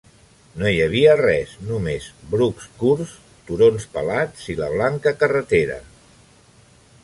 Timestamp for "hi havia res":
0.69-1.51